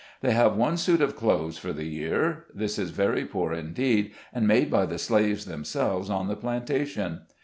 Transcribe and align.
They 0.21 0.31
have 0.31 0.57
one 0.57 0.77
suit 0.77 0.99
of 0.99 1.15
clothes 1.15 1.59
for 1.59 1.71
the 1.73 1.85
year. 1.85 2.45
This 2.55 2.79
is 2.79 2.89
very 2.89 3.23
poor 3.23 3.53
indeed, 3.53 4.13
and 4.33 4.47
made 4.47 4.71
by 4.71 4.87
the 4.87 4.97
slaves 4.97 5.45
themselves 5.45 6.09
on 6.09 6.27
the 6.27 6.35
plantation. 6.35 7.19